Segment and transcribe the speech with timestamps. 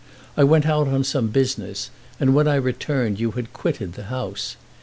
[0.35, 4.55] I went out on some business and when I returned you had quitted the house.